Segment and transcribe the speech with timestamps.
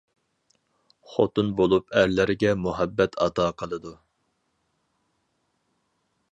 [1.11, 3.95] خوتۇن بولۇپ ئەرلەرگە مۇھەببەت ئاتا قىلىدۇ.